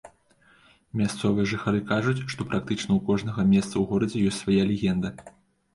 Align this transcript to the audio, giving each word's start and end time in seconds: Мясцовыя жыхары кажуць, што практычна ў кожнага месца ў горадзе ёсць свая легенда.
Мясцовыя 1.01 1.49
жыхары 1.51 1.81
кажуць, 1.91 2.15
што 2.35 2.41
практычна 2.55 2.89
ў 2.95 2.99
кожнага 3.11 3.41
месца 3.53 3.71
ў 3.77 3.83
горадзе 3.95 4.27
ёсць 4.33 4.43
свая 4.45 4.63
легенда. 4.75 5.09